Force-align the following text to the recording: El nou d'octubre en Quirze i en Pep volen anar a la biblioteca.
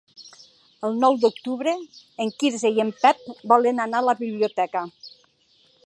El 0.87 0.95
nou 1.03 1.17
d'octubre 1.25 1.73
en 2.25 2.33
Quirze 2.43 2.73
i 2.79 2.83
en 2.85 2.91
Pep 3.05 3.23
volen 3.53 3.85
anar 3.85 4.01
a 4.01 4.09
la 4.11 4.19
biblioteca. 4.27 4.87